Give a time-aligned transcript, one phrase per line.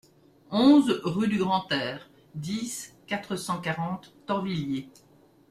[0.49, 4.89] onze rue du Grand-Air, dix, quatre cent quarante, Torvilliers